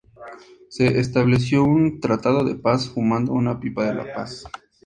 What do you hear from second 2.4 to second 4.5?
de Paz fumando una pipa de la paz.